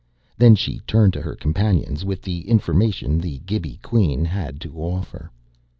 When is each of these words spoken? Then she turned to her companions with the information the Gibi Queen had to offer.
Then 0.35 0.55
she 0.55 0.79
turned 0.87 1.13
to 1.13 1.21
her 1.21 1.35
companions 1.35 2.03
with 2.03 2.23
the 2.23 2.49
information 2.49 3.19
the 3.21 3.37
Gibi 3.45 3.77
Queen 3.83 4.25
had 4.25 4.59
to 4.61 4.75
offer. 4.81 5.29